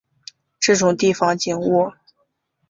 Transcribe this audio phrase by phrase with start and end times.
[0.59, 1.91] 这种地方景物